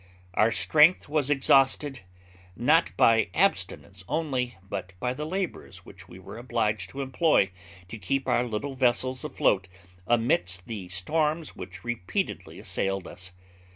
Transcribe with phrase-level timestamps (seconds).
[0.33, 1.99] Our strength was exhausted,
[2.55, 7.51] not by abstinence only, but by the labours which we were obliged to employ
[7.87, 9.67] to keep our little vessels afloat
[10.07, 13.31] amidst the storms which repeatedly assailed us.